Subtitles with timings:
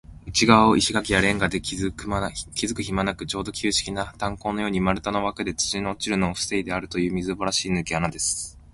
[0.25, 8.57] 内がわを石がきやレンガできずくひまはなく、ちょうど旧式な炭坑のように、丸太のわくで、土の落ちるのをふせいであるという、みすぼらしいぬけ穴です。